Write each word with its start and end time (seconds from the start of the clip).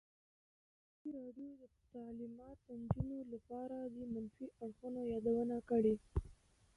ازادي 0.03 1.09
راډیو 1.19 1.49
د 1.61 1.63
تعلیمات 1.93 2.57
د 2.63 2.69
نجونو 2.81 3.17
لپاره 3.33 3.77
د 3.95 3.97
منفي 4.13 4.47
اړخونو 4.63 4.99
یادونه 5.13 5.55
کړې. 5.69 5.95